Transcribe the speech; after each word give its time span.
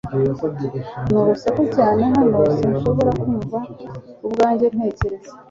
Ni 1.09 1.17
urusaku 1.21 1.61
cyane 1.75 2.01
hano 2.13 2.39
sinshobora 2.57 3.11
kumva 3.21 3.57
ubwanjye 4.25 4.65
ntekereza 4.73 5.27